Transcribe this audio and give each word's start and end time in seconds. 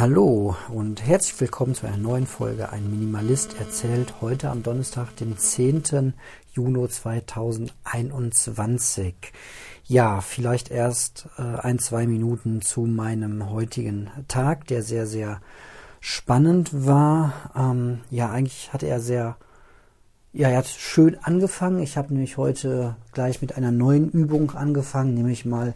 Hallo 0.00 0.56
und 0.70 1.06
herzlich 1.06 1.38
willkommen 1.42 1.74
zu 1.74 1.86
einer 1.86 1.98
neuen 1.98 2.26
Folge 2.26 2.70
Ein 2.70 2.90
Minimalist 2.90 3.60
erzählt 3.60 4.22
heute 4.22 4.48
am 4.48 4.62
Donnerstag, 4.62 5.14
dem 5.16 5.36
10. 5.36 6.14
Juni 6.54 6.88
2021. 6.88 9.14
Ja, 9.84 10.22
vielleicht 10.22 10.70
erst 10.70 11.28
äh, 11.36 11.42
ein, 11.42 11.78
zwei 11.78 12.06
Minuten 12.06 12.62
zu 12.62 12.86
meinem 12.86 13.50
heutigen 13.50 14.10
Tag, 14.26 14.66
der 14.68 14.82
sehr, 14.82 15.06
sehr 15.06 15.42
spannend 16.00 16.86
war. 16.86 17.52
Ähm, 17.54 18.00
ja, 18.08 18.30
eigentlich 18.30 18.72
hatte 18.72 18.86
er 18.86 19.00
sehr 19.00 19.36
ja, 20.32 20.48
er 20.48 20.58
hat 20.58 20.68
schön 20.68 21.16
angefangen. 21.22 21.80
Ich 21.80 21.96
habe 21.96 22.12
nämlich 22.12 22.36
heute 22.36 22.96
gleich 23.12 23.42
mit 23.42 23.56
einer 23.56 23.72
neuen 23.72 24.10
Übung 24.10 24.52
angefangen, 24.52 25.14
nämlich 25.14 25.44
mal 25.44 25.74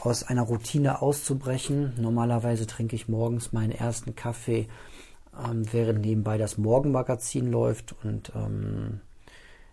aus 0.00 0.22
einer 0.22 0.42
Routine 0.42 1.02
auszubrechen. 1.02 1.94
Normalerweise 2.00 2.66
trinke 2.68 2.94
ich 2.94 3.08
morgens 3.08 3.52
meinen 3.52 3.72
ersten 3.72 4.14
Kaffee, 4.14 4.68
ähm, 5.36 5.64
während 5.72 6.02
nebenbei 6.02 6.38
das 6.38 6.56
Morgenmagazin 6.56 7.50
läuft. 7.50 7.96
Und 8.04 8.30
ähm, 8.36 9.00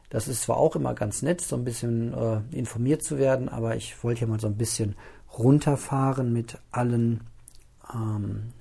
das 0.10 0.28
ist 0.28 0.42
zwar 0.42 0.58
auch 0.58 0.76
immer 0.76 0.96
ganz 0.96 1.22
nett, 1.22 1.42
so 1.42 1.56
ein 1.56 1.64
bisschen 1.64 2.14
äh, 2.14 2.42
informiert 2.58 3.04
zu 3.04 3.20
werden, 3.20 3.50
aber 3.50 3.76
ich 3.76 4.04
wollte 4.04 4.22
ja 4.22 4.28
mal 4.28 4.40
so 4.40 4.48
ein 4.48 4.58
bisschen 4.58 4.96
runterfahren 5.38 6.34
mit 6.34 6.58
allen 6.72 7.22
ähm, 7.94 8.54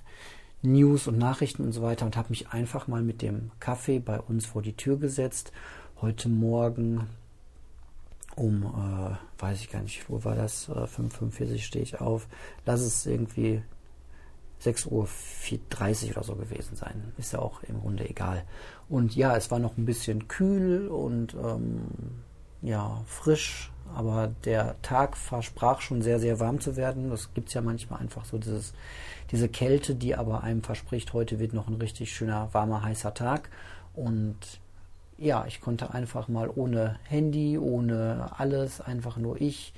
News 0.62 1.08
und 1.08 1.18
Nachrichten 1.18 1.64
und 1.64 1.72
so 1.72 1.82
weiter 1.82 2.06
und 2.06 2.16
habe 2.16 2.30
mich 2.30 2.50
einfach 2.50 2.86
mal 2.86 3.02
mit 3.02 3.20
dem 3.20 3.50
Kaffee 3.58 3.98
bei 3.98 4.20
uns 4.20 4.46
vor 4.46 4.62
die 4.62 4.76
Tür 4.76 4.96
gesetzt. 4.96 5.52
Heute 6.00 6.28
Morgen 6.28 7.08
um, 8.36 8.62
äh, 8.62 9.42
weiß 9.42 9.60
ich 9.60 9.70
gar 9.70 9.82
nicht, 9.82 10.08
wo 10.08 10.24
war 10.24 10.34
das? 10.36 10.68
Äh, 10.68 10.84
5.45 10.84 11.58
stehe 11.58 11.82
ich 11.82 12.00
auf. 12.00 12.28
Lass 12.64 12.80
es 12.80 13.04
irgendwie 13.06 13.62
6.30 14.62 14.86
Uhr 14.90 15.08
oder 16.12 16.22
so 16.22 16.36
gewesen 16.36 16.76
sein. 16.76 17.12
Ist 17.18 17.32
ja 17.32 17.40
auch 17.40 17.62
im 17.64 17.80
Grunde 17.80 18.08
egal. 18.08 18.44
Und 18.88 19.16
ja, 19.16 19.36
es 19.36 19.50
war 19.50 19.58
noch 19.58 19.76
ein 19.76 19.84
bisschen 19.84 20.28
kühl 20.28 20.86
und 20.86 21.34
ähm, 21.34 21.82
ja, 22.62 23.02
frisch 23.06 23.71
aber 23.94 24.30
der 24.44 24.80
Tag 24.82 25.16
versprach 25.16 25.80
schon 25.80 26.02
sehr, 26.02 26.18
sehr 26.18 26.40
warm 26.40 26.60
zu 26.60 26.76
werden. 26.76 27.10
Das 27.10 27.32
gibt 27.34 27.48
es 27.48 27.54
ja 27.54 27.60
manchmal 27.60 28.00
einfach 28.00 28.24
so, 28.24 28.38
dieses, 28.38 28.74
diese 29.30 29.48
Kälte, 29.48 29.94
die 29.94 30.14
aber 30.14 30.42
einem 30.42 30.62
verspricht, 30.62 31.12
heute 31.12 31.38
wird 31.38 31.52
noch 31.52 31.68
ein 31.68 31.74
richtig 31.74 32.14
schöner, 32.14 32.48
warmer, 32.52 32.82
heißer 32.82 33.14
Tag. 33.14 33.50
Und 33.94 34.36
ja, 35.18 35.44
ich 35.46 35.60
konnte 35.60 35.94
einfach 35.94 36.28
mal 36.28 36.50
ohne 36.54 36.98
Handy, 37.04 37.58
ohne 37.58 38.30
alles, 38.36 38.80
einfach 38.80 39.16
nur 39.16 39.40
ich 39.40 39.72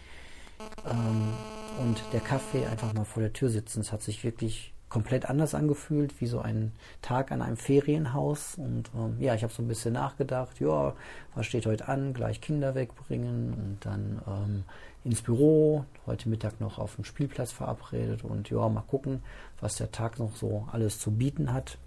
ähm, 0.89 1.33
und 1.81 2.03
der 2.13 2.21
Kaffee 2.21 2.67
einfach 2.67 2.93
mal 2.93 3.05
vor 3.05 3.23
der 3.23 3.33
Tür 3.33 3.51
sitzen. 3.51 3.81
Es 3.81 3.93
hat 3.93 4.03
sich 4.03 4.25
wirklich 4.25 4.74
komplett 4.89 5.29
anders 5.29 5.55
angefühlt, 5.55 6.21
wie 6.21 6.27
so 6.27 6.41
ein 6.41 6.73
Tag 7.03 7.33
an 7.33 7.43
einem 7.43 7.57
Ferienhaus. 7.57 8.55
Und 8.57 8.91
ähm, 8.95 9.17
ja, 9.19 9.35
ich 9.35 9.43
habe 9.43 9.53
so 9.53 9.63
ein 9.63 9.69
bisschen 9.69 9.95
nachgedacht, 9.95 10.61
ja, 10.61 10.95
was 11.35 11.47
steht 11.47 11.67
heute 11.67 11.89
an? 11.89 12.15
Gleich 12.15 12.41
Kinder 12.41 12.75
wegbringen 12.75 13.55
und 13.55 13.79
dann 13.81 14.23
ähm, 14.27 14.65
ins 15.05 15.23
Büro, 15.23 15.85
heute 16.07 16.29
Mittag 16.29 16.61
noch 16.61 16.79
auf 16.79 16.95
dem 16.95 17.05
Spielplatz 17.05 17.53
verabredet 17.53 18.25
und 18.25 18.49
ja, 18.51 18.69
mal 18.69 18.83
gucken, 18.83 19.23
was 19.61 19.77
der 19.77 19.93
Tag 19.93 20.19
noch 20.19 20.37
so 20.37 20.67
alles 20.73 20.99
zu 20.99 21.11
bieten 21.11 21.53
hat. 21.53 21.79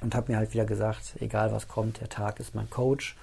Und 0.00 0.14
habe 0.14 0.32
mir 0.32 0.38
halt 0.38 0.54
wieder 0.54 0.64
gesagt, 0.64 1.16
egal 1.20 1.52
was 1.52 1.68
kommt, 1.68 2.00
der 2.00 2.08
Tag 2.08 2.40
ist 2.40 2.54
mein 2.54 2.70
Coach. 2.70 3.16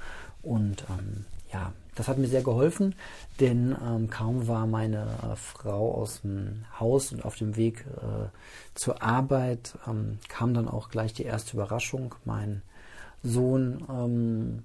Und 0.43 0.85
ähm, 0.89 1.25
ja, 1.51 1.73
das 1.97 2.07
hat 2.07 2.19
mir 2.19 2.27
sehr 2.27 2.43
geholfen, 2.43 2.95
denn 3.39 3.75
ähm, 3.83 4.09
kaum 4.09 4.47
war 4.47 4.67
meine 4.67 5.07
äh, 5.23 5.35
Frau 5.35 5.95
aus 5.95 6.21
dem 6.21 6.65
Haus 6.79 7.11
und 7.11 7.25
auf 7.25 7.35
dem 7.35 7.55
Weg 7.55 7.85
äh, 7.97 8.27
zur 8.75 9.01
Arbeit, 9.01 9.77
ähm, 9.87 10.19
kam 10.29 10.53
dann 10.53 10.67
auch 10.67 10.89
gleich 10.89 11.13
die 11.13 11.23
erste 11.23 11.57
Überraschung. 11.57 12.13
Mein 12.23 12.61
Sohn 13.23 13.83
ähm, 13.89 14.63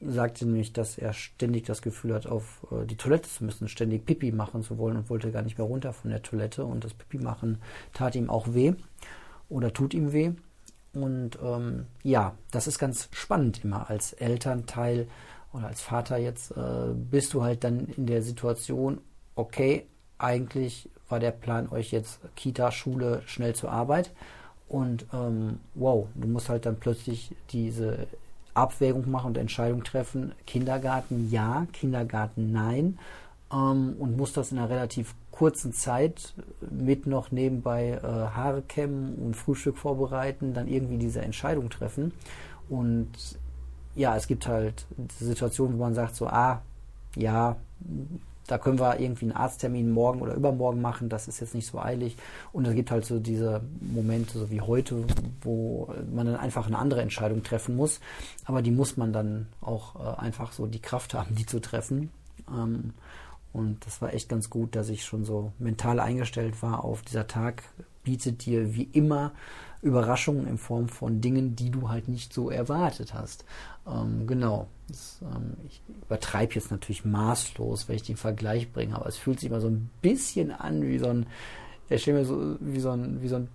sagte 0.00 0.44
nämlich, 0.44 0.72
dass 0.72 0.98
er 0.98 1.12
ständig 1.12 1.66
das 1.66 1.82
Gefühl 1.82 2.14
hat, 2.14 2.26
auf 2.26 2.66
äh, 2.72 2.84
die 2.84 2.96
Toilette 2.96 3.28
zu 3.28 3.44
müssen, 3.44 3.68
ständig 3.68 4.04
Pipi 4.04 4.32
machen 4.32 4.64
zu 4.64 4.76
wollen 4.76 4.96
und 4.96 5.08
wollte 5.08 5.30
gar 5.30 5.42
nicht 5.42 5.58
mehr 5.58 5.66
runter 5.68 5.92
von 5.92 6.10
der 6.10 6.22
Toilette. 6.22 6.64
Und 6.64 6.84
das 6.84 6.94
Pipi 6.94 7.18
machen 7.18 7.58
tat 7.92 8.16
ihm 8.16 8.28
auch 8.28 8.54
weh 8.54 8.74
oder 9.48 9.72
tut 9.72 9.94
ihm 9.94 10.12
weh. 10.12 10.32
Und 10.94 11.38
ähm, 11.42 11.86
ja, 12.02 12.34
das 12.50 12.66
ist 12.66 12.78
ganz 12.78 13.08
spannend 13.12 13.64
immer 13.64 13.88
als 13.88 14.12
Elternteil 14.12 15.06
oder 15.52 15.66
als 15.66 15.80
Vater 15.80 16.16
jetzt, 16.16 16.52
äh, 16.52 16.92
bist 16.94 17.34
du 17.34 17.42
halt 17.42 17.64
dann 17.64 17.86
in 17.96 18.06
der 18.06 18.22
Situation, 18.22 19.00
okay, 19.34 19.86
eigentlich 20.18 20.88
war 21.08 21.20
der 21.20 21.30
Plan 21.32 21.68
euch 21.70 21.90
jetzt 21.90 22.20
Kita, 22.36 22.70
Schule, 22.70 23.22
schnell 23.26 23.54
zur 23.54 23.70
Arbeit. 23.70 24.12
Und 24.68 25.04
ähm, 25.12 25.60
wow, 25.74 26.06
du 26.14 26.28
musst 26.28 26.48
halt 26.48 26.64
dann 26.64 26.76
plötzlich 26.76 27.34
diese 27.50 28.06
Abwägung 28.54 29.10
machen 29.10 29.28
und 29.28 29.38
Entscheidung 29.38 29.84
treffen. 29.84 30.32
Kindergarten 30.46 31.30
ja, 31.30 31.66
Kindergarten 31.72 32.52
nein. 32.52 32.98
Ähm, 33.52 33.94
und 33.98 34.16
musst 34.16 34.38
das 34.38 34.52
in 34.52 34.58
einer 34.58 34.70
relativ 34.70 35.14
kurzen 35.30 35.72
Zeit 35.72 36.34
mit 36.70 37.06
noch 37.06 37.30
nebenbei 37.30 38.00
äh, 38.02 38.06
Haare 38.06 38.62
kämmen 38.62 39.16
und 39.16 39.36
Frühstück 39.36 39.76
vorbereiten, 39.76 40.54
dann 40.54 40.68
irgendwie 40.68 40.98
diese 40.98 41.20
Entscheidung 41.20 41.68
treffen. 41.68 42.12
Und 42.68 43.10
ja, 43.94 44.16
es 44.16 44.26
gibt 44.26 44.46
halt 44.46 44.86
Situationen, 45.18 45.78
wo 45.78 45.82
man 45.82 45.94
sagt 45.94 46.16
so, 46.16 46.26
ah, 46.26 46.62
ja, 47.16 47.56
da 48.46 48.58
können 48.58 48.78
wir 48.78 48.98
irgendwie 48.98 49.26
einen 49.26 49.36
Arzttermin 49.36 49.90
morgen 49.90 50.20
oder 50.20 50.34
übermorgen 50.34 50.80
machen, 50.80 51.08
das 51.08 51.28
ist 51.28 51.40
jetzt 51.40 51.54
nicht 51.54 51.66
so 51.66 51.78
eilig. 51.78 52.16
Und 52.52 52.66
es 52.66 52.74
gibt 52.74 52.90
halt 52.90 53.04
so 53.04 53.18
diese 53.18 53.62
Momente, 53.80 54.38
so 54.38 54.50
wie 54.50 54.60
heute, 54.60 55.04
wo 55.42 55.92
man 56.12 56.26
dann 56.26 56.36
einfach 56.36 56.66
eine 56.66 56.78
andere 56.78 57.02
Entscheidung 57.02 57.42
treffen 57.42 57.76
muss. 57.76 58.00
Aber 58.44 58.62
die 58.62 58.72
muss 58.72 58.96
man 58.96 59.12
dann 59.12 59.46
auch 59.60 59.96
äh, 59.96 60.20
einfach 60.20 60.52
so 60.52 60.66
die 60.66 60.82
Kraft 60.82 61.14
haben, 61.14 61.34
die 61.34 61.46
zu 61.46 61.60
treffen. 61.60 62.10
Ähm, 62.48 62.94
und 63.52 63.84
das 63.86 64.02
war 64.02 64.12
echt 64.12 64.28
ganz 64.28 64.50
gut, 64.50 64.74
dass 64.74 64.88
ich 64.88 65.04
schon 65.04 65.24
so 65.24 65.52
mental 65.58 66.00
eingestellt 66.00 66.62
war 66.62 66.84
auf 66.84 67.02
dieser 67.02 67.26
Tag 67.26 67.62
bietet 68.02 68.44
dir 68.46 68.74
wie 68.74 68.88
immer 68.92 69.32
Überraschungen 69.82 70.46
in 70.46 70.58
Form 70.58 70.88
von 70.88 71.20
Dingen, 71.20 71.56
die 71.56 71.70
du 71.70 71.88
halt 71.88 72.08
nicht 72.08 72.32
so 72.32 72.50
erwartet 72.50 73.14
hast. 73.14 73.44
Ähm, 73.86 74.26
genau. 74.26 74.68
Das, 74.88 75.20
ähm, 75.22 75.54
ich 75.66 75.82
übertreibe 76.06 76.54
jetzt 76.54 76.70
natürlich 76.70 77.04
maßlos, 77.04 77.88
wenn 77.88 77.96
ich 77.96 78.02
den 78.02 78.16
Vergleich 78.16 78.72
bringe, 78.72 78.94
aber 78.94 79.06
es 79.06 79.16
fühlt 79.16 79.40
sich 79.40 79.48
immer 79.48 79.60
so 79.60 79.68
ein 79.68 79.90
bisschen 80.00 80.52
an 80.52 80.82
wie 80.82 80.98
so 80.98 81.06
ein, 81.06 81.26
ich 81.88 82.02
stelle 82.02 82.20
mir 82.20 82.24
so 82.24 82.56
wie 82.60 82.80
so 82.80 82.90
ein, 82.90 83.22
wie 83.22 83.28
so 83.28 83.36
ein 83.36 83.48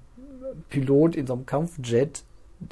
Pilot 0.70 1.16
in 1.16 1.28
so 1.28 1.34
einem 1.34 1.46
Kampfjet, 1.46 2.24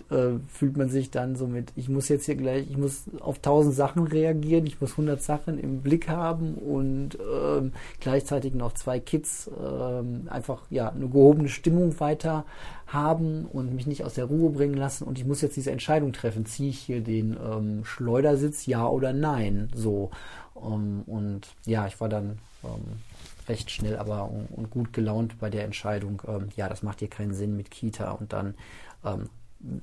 äh, 0.10 0.40
fühlt 0.48 0.78
man 0.78 0.90
sich 0.90 1.12
dann 1.12 1.36
so 1.36 1.48
mit, 1.48 1.72
ich 1.76 1.90
muss 1.90 2.10
jetzt 2.10 2.26
hier 2.26 2.36
gleich, 2.36 2.70
ich 2.70 2.78
muss 2.78 3.04
auf 3.20 3.40
tausend 3.40 3.76
Sachen 3.76 4.08
reagieren, 4.08 4.66
ich 4.66 4.82
muss 4.82 4.98
hundert 4.98 5.22
Sachen 5.22 5.60
im 5.60 5.82
Blick 5.82 6.10
haben 6.10 6.56
und 6.56 7.18
ähm, 7.20 7.72
gleichzeitig 8.00 8.56
noch 8.56 8.74
zwei 8.74 9.00
Kids 9.00 9.50
ähm, 9.64 10.28
einfach 10.30 10.64
ja 10.70 10.90
eine 10.90 11.08
gehobene 11.08 11.50
Stimmung 11.50 12.00
weiter 12.00 12.46
haben 12.88 13.46
und 13.46 13.76
mich 13.76 13.86
nicht 13.86 14.04
aus 14.04 14.16
der 14.16 14.26
Ruhe 14.26 14.50
bringen 14.52 14.76
lassen 14.76 15.04
und 15.04 15.20
ich 15.20 15.26
muss 15.26 15.42
jetzt 15.42 15.56
diese 15.56 15.72
Entscheidung 15.72 16.14
treffen, 16.14 16.46
ziehe 16.46 16.70
ich 16.70 16.80
hier 16.80 17.02
den 17.02 17.38
ähm, 17.38 17.86
Schleudersitz, 17.86 18.66
ja 18.66 18.88
oder 18.88 19.14
nein, 19.14 19.70
so. 19.76 20.10
Ähm, 20.56 21.04
und 21.06 21.48
ja, 21.66 21.86
ich 21.86 22.00
war 22.02 22.10
dann 22.10 22.40
ähm, 22.64 23.00
recht 23.48 23.70
schnell 23.70 23.98
aber 23.98 24.32
und, 24.32 24.48
und 24.52 24.70
gut 24.72 24.94
gelaunt 24.94 25.40
bei 25.40 25.50
der 25.52 25.64
Entscheidung, 25.64 26.22
ähm, 26.28 26.50
ja, 26.56 26.70
das 26.70 26.82
macht 26.82 27.00
hier 27.00 27.10
keinen 27.10 27.34
Sinn 27.34 27.56
mit 27.56 27.70
Kita 27.70 28.12
und 28.12 28.34
dann 28.34 28.56
ähm, 29.04 29.30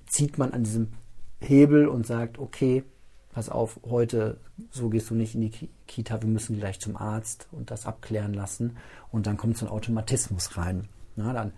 zieht 0.06 0.38
man 0.38 0.52
an 0.52 0.64
diesem 0.64 0.88
Hebel 1.40 1.88
und 1.88 2.06
sagt, 2.06 2.38
okay, 2.38 2.84
pass 3.32 3.48
auf, 3.48 3.80
heute 3.84 4.38
so 4.70 4.88
gehst 4.88 5.10
du 5.10 5.14
nicht 5.14 5.34
in 5.34 5.40
die 5.40 5.68
Kita, 5.86 6.22
wir 6.22 6.28
müssen 6.28 6.58
gleich 6.58 6.80
zum 6.80 6.96
Arzt 6.96 7.48
und 7.50 7.70
das 7.70 7.86
abklären 7.86 8.34
lassen. 8.34 8.76
Und 9.10 9.26
dann 9.26 9.36
kommt 9.36 9.56
so 9.56 9.66
ein 9.66 9.72
Automatismus 9.72 10.56
rein. 10.56 10.88
Na, 11.16 11.32
dann 11.32 11.52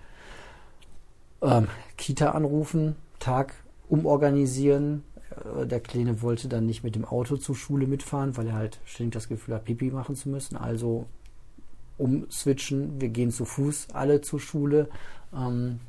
ähm, 1.43 1.69
Kita 1.97 2.31
anrufen, 2.31 2.97
Tag 3.19 3.55
umorganisieren. 3.89 5.05
Äh, 5.61 5.67
der 5.67 5.81
Kleine 5.81 6.23
wollte 6.23 6.49
dann 6.49 6.67
nicht 6.67 6.85
mit 6.85 6.95
dem 6.95 7.05
Auto 7.05 7.37
zur 7.37 7.55
Schule 7.55 7.87
mitfahren, 7.87 8.37
weil 8.37 8.49
er 8.49 8.55
halt 8.55 8.81
ständig 8.85 9.15
das 9.15 9.29
Gefühl 9.29 9.55
hat, 9.55 9.65
Pipi 9.65 9.91
machen 9.91 10.17
zu 10.17 10.29
müssen. 10.29 10.57
Also 10.57 11.07
umswitchen, 11.99 13.01
wir 13.01 13.09
gehen 13.09 13.31
zu 13.31 13.45
Fuß 13.45 13.89
alle 13.93 14.21
zur 14.21 14.41
Schule. 14.41 14.89
Ähm, 15.33 15.81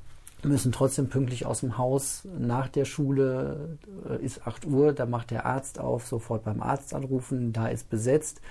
müssen 0.46 0.72
trotzdem 0.72 1.10
pünktlich 1.10 1.46
aus 1.46 1.62
dem 1.62 1.78
Haus. 1.78 2.28
Nach 2.38 2.68
der 2.68 2.86
Schule 2.86 3.78
äh, 4.10 4.24
ist 4.24 4.48
8 4.48 4.66
Uhr, 4.66 4.94
da 4.94 5.06
macht 5.06 5.32
der 5.32 5.46
Arzt 5.46 5.80
auf, 5.80 6.08
sofort 6.08 6.44
beim 6.44 6.62
Arzt 6.62 6.94
anrufen, 6.94 7.54
da 7.54 7.68
ist 7.68 7.90
besetzt. 7.90 8.42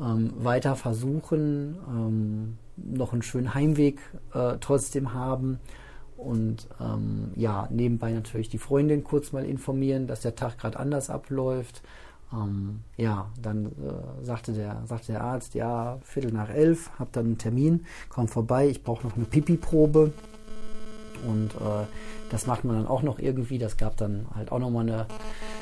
Ähm, 0.00 0.32
weiter 0.38 0.76
versuchen, 0.76 1.76
ähm, 1.88 2.58
noch 2.76 3.12
einen 3.12 3.22
schönen 3.22 3.54
Heimweg 3.54 4.00
äh, 4.34 4.56
trotzdem 4.60 5.14
haben. 5.14 5.60
Und 6.16 6.68
ähm, 6.80 7.32
ja, 7.34 7.68
nebenbei 7.70 8.12
natürlich 8.12 8.48
die 8.48 8.58
Freundin 8.58 9.02
kurz 9.02 9.32
mal 9.32 9.44
informieren, 9.44 10.06
dass 10.06 10.20
der 10.20 10.36
Tag 10.36 10.58
gerade 10.58 10.78
anders 10.78 11.10
abläuft. 11.10 11.82
Ähm, 12.32 12.80
ja, 12.96 13.30
dann 13.40 13.66
äh, 13.66 14.24
sagte, 14.24 14.52
der, 14.52 14.82
sagte 14.86 15.12
der 15.12 15.24
Arzt, 15.24 15.54
ja, 15.54 15.98
Viertel 16.02 16.32
nach 16.32 16.48
elf, 16.48 16.90
hab 16.98 17.12
dann 17.12 17.26
einen 17.26 17.38
Termin, 17.38 17.84
komm 18.08 18.28
vorbei, 18.28 18.68
ich 18.68 18.82
brauche 18.82 19.06
noch 19.06 19.16
eine 19.16 19.24
Pipi-Probe 19.24 20.12
und 21.26 21.54
äh, 21.54 21.86
das 22.32 22.46
macht 22.46 22.64
man 22.64 22.76
dann 22.76 22.86
auch 22.86 23.02
noch 23.02 23.18
irgendwie. 23.18 23.58
Das 23.58 23.76
gab 23.76 23.96
dann 23.98 24.26
halt 24.34 24.50
auch 24.52 24.58
nochmal 24.58 24.84
eine, 24.84 25.06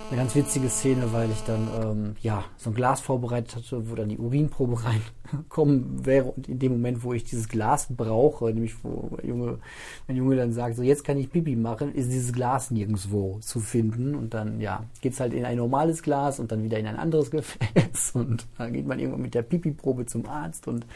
eine 0.08 0.16
ganz 0.16 0.34
witzige 0.36 0.68
Szene, 0.68 1.12
weil 1.12 1.28
ich 1.30 1.42
dann 1.42 1.68
ähm, 1.82 2.16
ja 2.22 2.44
so 2.56 2.70
ein 2.70 2.74
Glas 2.74 3.00
vorbereitet 3.00 3.56
hatte, 3.56 3.90
wo 3.90 3.96
dann 3.96 4.08
die 4.08 4.18
Urinprobe 4.18 4.78
reinkommen 5.32 6.06
wäre. 6.06 6.30
Und 6.30 6.48
in 6.48 6.60
dem 6.60 6.72
Moment, 6.72 7.02
wo 7.02 7.12
ich 7.12 7.24
dieses 7.24 7.48
Glas 7.48 7.88
brauche, 7.90 8.46
nämlich 8.46 8.84
wo 8.84 9.10
ein 9.20 9.28
Junge, 9.28 9.58
ein 10.06 10.16
Junge 10.16 10.36
dann 10.36 10.52
sagt, 10.52 10.76
so 10.76 10.82
jetzt 10.84 11.04
kann 11.04 11.18
ich 11.18 11.32
Pipi 11.32 11.56
machen, 11.56 11.92
ist 11.92 12.10
dieses 12.10 12.32
Glas 12.32 12.70
nirgendwo 12.70 13.38
zu 13.40 13.58
finden. 13.58 14.14
Und 14.14 14.32
dann 14.32 14.60
ja 14.60 14.84
geht's 15.00 15.18
halt 15.18 15.34
in 15.34 15.44
ein 15.44 15.56
normales 15.56 16.02
Glas 16.02 16.38
und 16.38 16.52
dann 16.52 16.62
wieder 16.62 16.78
in 16.78 16.86
ein 16.86 16.96
anderes 16.96 17.30
Gefäß. 17.32 18.12
Und 18.14 18.46
dann 18.58 18.72
geht 18.72 18.86
man 18.86 19.00
irgendwann 19.00 19.22
mit 19.22 19.34
der 19.34 19.42
Pipi-Probe 19.42 20.06
zum 20.06 20.26
Arzt. 20.26 20.68
Und 20.68 20.86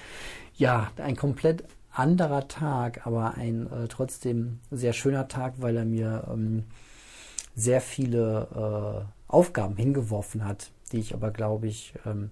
ja, 0.57 0.93
ein 0.99 1.17
komplett 1.17 1.65
anderer 1.95 2.49
Tag, 2.49 3.07
aber 3.07 3.35
ein 3.35 3.71
äh, 3.71 3.89
trotzdem 3.89 4.61
sehr 4.71 4.93
schöner 4.93 5.29
Tag, 5.29 5.55
weil 5.59 5.77
er 5.77 5.85
mir 5.85 6.29
ähm, 6.31 6.65
sehr 7.55 7.81
viele 7.81 9.07
äh, 9.09 9.33
Aufgaben 9.33 9.77
hingeworfen 9.77 10.45
hat, 10.45 10.71
die 10.93 10.99
ich 10.99 11.15
aber, 11.15 11.31
glaube 11.31 11.67
ich, 11.67 11.95
ähm, 12.05 12.31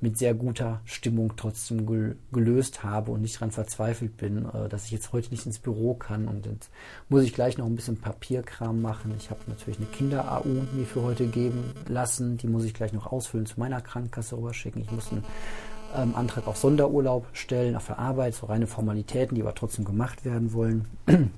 mit 0.00 0.18
sehr 0.18 0.34
guter 0.34 0.80
Stimmung 0.84 1.34
trotzdem 1.36 1.86
gel 1.86 2.16
gelöst 2.32 2.82
habe 2.82 3.10
und 3.10 3.20
nicht 3.22 3.36
daran 3.36 3.50
verzweifelt 3.50 4.16
bin, 4.16 4.46
äh, 4.46 4.68
dass 4.68 4.84
ich 4.84 4.90
jetzt 4.90 5.12
heute 5.12 5.30
nicht 5.30 5.46
ins 5.46 5.58
Büro 5.58 5.94
kann. 5.94 6.28
Und 6.28 6.46
jetzt 6.46 6.70
muss 7.08 7.22
ich 7.22 7.34
gleich 7.34 7.58
noch 7.58 7.66
ein 7.66 7.76
bisschen 7.76 8.00
Papierkram 8.00 8.80
machen. 8.80 9.14
Ich 9.16 9.30
habe 9.30 9.40
natürlich 9.46 9.78
eine 9.78 9.86
Kinder-AU 9.86 10.66
mir 10.72 10.86
für 10.86 11.02
heute 11.02 11.26
geben 11.26 11.72
lassen. 11.88 12.36
Die 12.36 12.48
muss 12.48 12.64
ich 12.64 12.74
gleich 12.74 12.92
noch 12.92 13.06
ausfüllen, 13.06 13.46
zu 13.46 13.58
meiner 13.58 13.80
Krankenkasse 13.80 14.36
rüberschicken. 14.36 14.82
Ich 14.82 14.90
muss 14.90 15.10
einen 15.10 15.24
ähm, 15.94 16.14
Antrag 16.14 16.46
auf 16.46 16.56
Sonderurlaub 16.56 17.26
stellen, 17.32 17.76
auf 17.76 17.86
der 17.86 17.98
Arbeit, 17.98 18.34
so 18.34 18.46
reine 18.46 18.66
Formalitäten, 18.66 19.34
die 19.34 19.42
aber 19.42 19.54
trotzdem 19.54 19.84
gemacht 19.84 20.24
werden 20.24 20.52
wollen. 20.52 20.88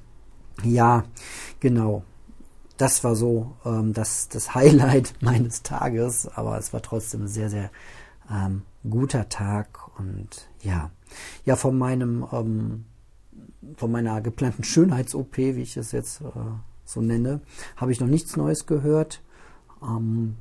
ja, 0.65 1.05
genau. 1.61 2.03
Das 2.77 3.05
war 3.05 3.15
so 3.15 3.53
ähm, 3.65 3.93
das, 3.93 4.29
das 4.29 4.55
Highlight 4.55 5.15
meines 5.21 5.63
Tages, 5.63 6.29
aber 6.29 6.59
es 6.59 6.73
war 6.73 6.83
trotzdem 6.83 7.25
ein 7.25 7.29
sehr, 7.29 7.51
sehr 7.51 7.71
ähm, 8.31 8.63
guter 8.89 9.29
Tag 9.29 9.79
und 9.99 10.49
ja, 10.61 10.91
ja, 11.45 11.57
von 11.57 11.77
meinem, 11.77 12.27
ähm, 12.33 12.85
von 13.77 13.93
meiner 13.93 14.21
geplanten 14.21 14.65
Schönheits-OP, 14.65 15.37
wie 15.37 15.63
ich 15.63 15.77
es 15.77 15.93
jetzt 15.93 16.21
äh, 16.23 16.25
so 16.85 17.01
nenne, 17.01 17.41
habe 17.77 17.93
ich 17.93 18.01
noch 18.01 18.09
nichts 18.09 18.37
Neues 18.37 18.67
gehört. 18.67 19.23
Ähm, 19.83 20.37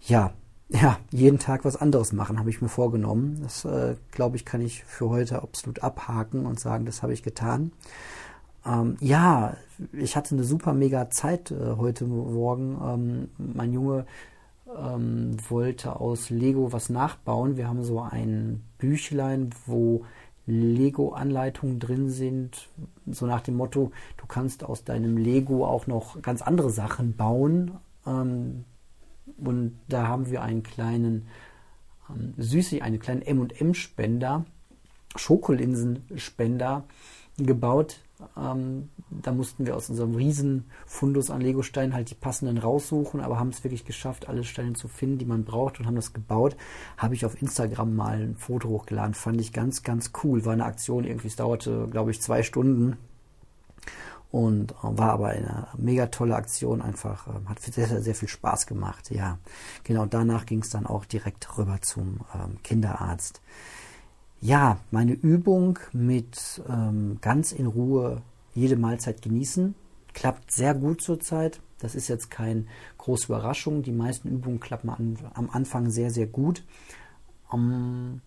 ja, 0.00 0.32
ja, 0.72 0.98
jeden 1.10 1.38
Tag 1.38 1.64
was 1.64 1.76
anderes 1.76 2.12
machen, 2.12 2.38
habe 2.38 2.50
ich 2.50 2.62
mir 2.62 2.68
vorgenommen. 2.68 3.40
Das, 3.42 3.64
äh, 3.64 3.96
glaube 4.10 4.36
ich, 4.36 4.44
kann 4.44 4.60
ich 4.60 4.84
für 4.84 5.10
heute 5.10 5.42
absolut 5.42 5.82
abhaken 5.82 6.46
und 6.46 6.58
sagen, 6.58 6.86
das 6.86 7.02
habe 7.02 7.12
ich 7.12 7.22
getan. 7.22 7.72
Ähm, 8.64 8.96
ja, 9.00 9.56
ich 9.92 10.16
hatte 10.16 10.34
eine 10.34 10.44
super 10.44 10.72
mega 10.72 11.10
Zeit 11.10 11.50
äh, 11.50 11.76
heute 11.76 12.04
Morgen. 12.06 12.78
Ähm, 12.82 13.54
mein 13.54 13.72
Junge 13.72 14.06
ähm, 14.78 15.36
wollte 15.48 16.00
aus 16.00 16.30
Lego 16.30 16.72
was 16.72 16.88
nachbauen. 16.88 17.56
Wir 17.56 17.68
haben 17.68 17.82
so 17.82 18.00
ein 18.00 18.62
Büchlein, 18.78 19.50
wo 19.66 20.04
Lego-Anleitungen 20.46 21.78
drin 21.78 22.10
sind, 22.10 22.68
so 23.06 23.26
nach 23.26 23.42
dem 23.42 23.56
Motto, 23.56 23.92
du 24.16 24.26
kannst 24.26 24.64
aus 24.64 24.84
deinem 24.84 25.16
Lego 25.16 25.66
auch 25.66 25.86
noch 25.86 26.20
ganz 26.20 26.42
andere 26.42 26.70
Sachen 26.70 27.14
bauen. 27.16 27.72
Ähm, 28.06 28.64
und 29.38 29.78
da 29.88 30.08
haben 30.08 30.30
wir 30.30 30.42
einen 30.42 30.62
kleinen 30.62 31.26
ähm, 32.08 32.34
Süßi, 32.36 32.80
einen 32.80 32.98
kleinen 32.98 33.22
M&M-Spender, 33.22 34.44
Schokolinsensspender 35.16 36.84
gebaut. 37.38 38.00
Ähm, 38.36 38.88
da 39.10 39.32
mussten 39.32 39.66
wir 39.66 39.76
aus 39.76 39.90
unserem 39.90 40.14
riesen 40.14 40.66
Fundus 40.86 41.30
an 41.30 41.40
Legosteinen 41.40 41.94
halt 41.94 42.10
die 42.10 42.14
passenden 42.14 42.58
raussuchen, 42.58 43.20
aber 43.20 43.38
haben 43.38 43.48
es 43.48 43.64
wirklich 43.64 43.84
geschafft, 43.84 44.28
alle 44.28 44.44
Steine 44.44 44.74
zu 44.74 44.88
finden, 44.88 45.18
die 45.18 45.24
man 45.24 45.44
braucht 45.44 45.80
und 45.80 45.86
haben 45.86 45.96
das 45.96 46.12
gebaut. 46.12 46.56
Habe 46.96 47.14
ich 47.14 47.26
auf 47.26 47.40
Instagram 47.40 47.94
mal 47.94 48.22
ein 48.22 48.36
Foto 48.36 48.68
hochgeladen, 48.68 49.14
fand 49.14 49.40
ich 49.40 49.52
ganz, 49.52 49.82
ganz 49.82 50.12
cool. 50.22 50.44
War 50.44 50.52
eine 50.52 50.64
Aktion, 50.64 51.04
irgendwie, 51.04 51.28
es 51.28 51.36
dauerte, 51.36 51.88
glaube 51.90 52.10
ich, 52.10 52.20
zwei 52.20 52.42
Stunden 52.42 52.96
und 54.32 54.72
äh, 54.72 54.74
war 54.82 55.12
aber 55.12 55.28
eine 55.28 55.68
mega 55.76 56.06
tolle 56.06 56.34
Aktion, 56.34 56.82
einfach 56.82 57.28
äh, 57.28 57.48
hat 57.48 57.60
sehr, 57.60 58.02
sehr 58.02 58.14
viel 58.14 58.28
Spaß 58.28 58.66
gemacht. 58.66 59.10
Ja, 59.10 59.38
genau, 59.84 60.06
danach 60.06 60.46
ging 60.46 60.62
es 60.62 60.70
dann 60.70 60.86
auch 60.86 61.04
direkt 61.04 61.56
rüber 61.58 61.80
zum 61.82 62.20
ähm, 62.34 62.56
Kinderarzt. 62.64 63.40
Ja, 64.40 64.78
meine 64.90 65.12
Übung 65.12 65.78
mit 65.92 66.62
ähm, 66.68 67.18
ganz 67.20 67.52
in 67.52 67.66
Ruhe 67.66 68.22
jede 68.54 68.76
Mahlzeit 68.76 69.22
genießen 69.22 69.74
klappt 70.14 70.50
sehr 70.50 70.74
gut 70.74 71.02
zurzeit. 71.02 71.60
Das 71.78 71.94
ist 71.94 72.08
jetzt 72.08 72.30
keine 72.30 72.64
große 72.98 73.26
Überraschung. 73.26 73.82
Die 73.82 73.92
meisten 73.92 74.28
Übungen 74.28 74.60
klappen 74.60 74.88
an, 74.90 75.18
am 75.34 75.50
Anfang 75.50 75.90
sehr, 75.90 76.10
sehr 76.10 76.26
gut. 76.26 76.64
Um, 77.50 77.70
ähm, 77.70 78.20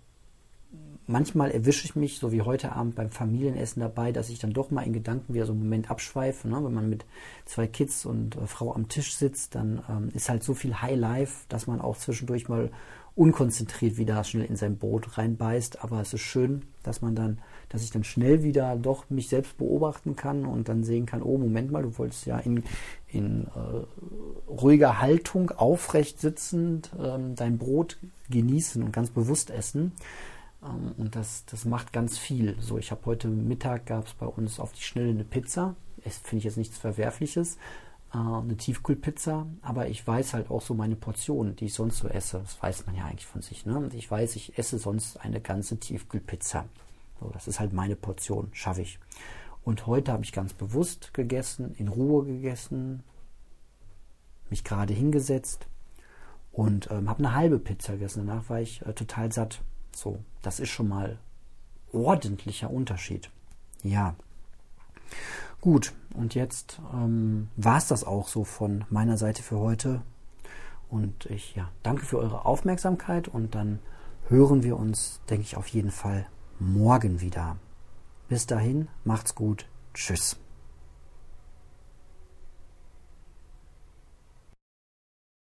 manchmal 1.08 1.52
erwische 1.52 1.86
ich 1.86 1.96
mich, 1.96 2.20
so 2.20 2.32
wie 2.32 2.42
heute 2.42 2.74
Abend 2.74 2.96
beim 2.96 3.10
Familienessen 3.10 3.82
dabei, 3.82 4.12
dass 4.12 4.30
ich 4.30 4.40
dann 4.40 4.54
doch 4.54 4.72
mal 4.72 4.84
in 4.84 4.94
Gedanken 4.94 5.34
wieder 5.34 5.46
so 5.46 5.54
einen 5.54 5.62
Moment 5.62 5.90
abschweife. 5.92 6.48
Ne? 6.48 6.64
Wenn 6.64 6.74
man 6.74 6.90
mit 6.90 7.06
zwei 7.46 7.68
Kids 7.68 8.06
und 8.06 8.36
äh, 8.36 8.48
Frau 8.48 8.74
am 8.74 8.88
Tisch 8.88 9.16
sitzt, 9.16 9.56
dann 9.56 9.84
ähm, 9.90 10.10
ist 10.14 10.30
halt 10.30 10.44
so 10.44 10.54
viel 10.54 10.82
High 10.82 10.98
Life, 10.98 11.46
dass 11.50 11.68
man 11.68 11.82
auch 11.82 11.98
zwischendurch 11.98 12.48
mal 12.50 12.70
unkonzentriert 13.16 13.98
wieder 13.98 14.24
schnell 14.26 14.46
in 14.46 14.58
sein 14.58 14.78
Brot 14.78 15.18
reinbeißt. 15.18 15.84
Aber 15.84 16.02
es 16.02 16.14
ist 16.14 16.22
schön, 16.22 16.64
dass 16.84 17.02
man 17.02 17.16
dann, 17.16 17.40
dass 17.70 17.82
ich 17.82 17.92
dann 17.92 18.04
schnell 18.04 18.44
wieder 18.44 18.76
doch 18.76 19.10
mich 19.10 19.30
selbst 19.30 19.58
beobachten 19.58 20.16
kann 20.16 20.46
und 20.46 20.68
dann 20.68 20.84
sehen 20.84 21.06
kann, 21.06 21.22
oh 21.22 21.38
Moment 21.38 21.72
mal, 21.72 21.84
du 21.84 21.98
wolltest 21.98 22.26
ja 22.26 22.38
in, 22.40 22.64
in 23.08 23.48
äh, 23.56 24.52
ruhiger 24.52 25.00
Haltung, 25.02 25.52
aufrecht 25.52 26.20
sitzend, 26.20 26.92
ähm, 27.02 27.36
dein 27.36 27.58
Brot 27.58 27.98
genießen 28.30 28.84
und 28.84 28.92
ganz 28.92 29.10
bewusst 29.12 29.50
essen. 29.50 29.94
Ähm, 30.66 30.94
und 30.98 31.16
das, 31.16 31.46
das 31.46 31.66
macht 31.66 31.94
ganz 31.94 32.18
viel. 32.18 32.56
So, 32.60 32.78
ich 32.78 32.92
habe 32.92 33.06
heute 33.06 33.28
Mittag 33.28 33.86
gab 33.86 34.08
es 34.08 34.14
bei 34.14 34.26
uns 34.26 34.60
auf 34.60 34.74
die 34.74 34.84
Schnelle 34.84 35.12
eine 35.12 35.24
Pizza. 35.24 35.76
Finde 36.02 36.38
ich 36.38 36.44
jetzt 36.44 36.58
nichts 36.58 36.78
Verwerfliches. 36.78 37.58
Äh, 38.14 38.18
eine 38.18 38.58
Tiefkühlpizza, 38.58 39.46
aber 39.62 39.88
ich 39.88 40.06
weiß 40.06 40.34
halt 40.34 40.50
auch 40.50 40.62
so 40.62 40.74
meine 40.74 40.96
Portionen, 40.96 41.56
die 41.56 41.66
ich 41.66 41.74
sonst 41.74 41.98
so 41.98 42.08
esse. 42.08 42.40
Das 42.40 42.62
weiß 42.62 42.86
man 42.86 42.96
ja 42.96 43.06
eigentlich 43.06 43.26
von 43.26 43.42
sich. 43.42 43.66
Ne? 43.66 43.90
Ich 43.94 44.10
weiß, 44.10 44.36
ich 44.36 44.58
esse 44.58 44.78
sonst 44.78 45.20
eine 45.22 45.42
ganze 45.42 45.78
Tiefkühlpizza. 45.80 46.66
So, 47.20 47.30
das 47.30 47.48
ist 47.48 47.60
halt 47.60 47.74
meine 47.74 47.96
Portion, 47.96 48.50
schaffe 48.54 48.82
ich. 48.82 49.00
Und 49.64 49.88
heute 49.88 50.12
habe 50.12 50.24
ich 50.24 50.32
ganz 50.32 50.54
bewusst 50.54 51.14
gegessen, 51.14 51.74
in 51.78 51.88
Ruhe 51.88 52.26
gegessen, 52.26 53.04
mich 54.50 54.64
gerade 54.64 54.94
hingesetzt 54.94 55.68
und 56.52 56.90
ähm, 56.92 57.10
habe 57.10 57.20
eine 57.20 57.34
halbe 57.34 57.58
Pizza 57.58 57.94
gegessen. 57.94 58.28
Danach 58.28 58.50
war 58.50 58.62
ich 58.62 58.86
äh, 58.86 58.94
total 58.94 59.32
satt. 59.32 59.62
So, 59.96 60.20
das 60.42 60.60
ist 60.60 60.70
schon 60.70 60.90
mal 60.90 61.18
ordentlicher 61.94 62.70
Unterschied. 62.70 63.32
Ja. 63.82 64.16
Gut, 65.62 65.94
und 66.14 66.36
jetzt 66.36 66.82
ähm, 66.94 67.48
war 67.56 67.78
es 67.78 67.88
das 67.88 68.04
auch 68.04 68.28
so 68.28 68.44
von 68.44 68.84
meiner 68.90 69.18
Seite 69.18 69.42
für 69.42 69.58
heute. 69.58 70.02
Und 70.90 71.26
ich 71.28 71.56
ja, 71.56 71.72
danke 71.82 72.06
für 72.06 72.20
eure 72.20 72.46
Aufmerksamkeit 72.46 73.28
und 73.28 73.56
dann 73.56 73.80
hören 74.28 74.64
wir 74.64 74.78
uns, 74.78 75.22
denke 75.30 75.44
ich, 75.44 75.58
auf 75.58 75.68
jeden 75.68 75.92
Fall 75.92 76.28
morgen 76.60 77.22
wieder. 77.22 77.58
Bis 78.28 78.46
dahin, 78.46 78.90
macht's 79.06 79.34
gut. 79.34 79.66
Tschüss. 79.94 80.38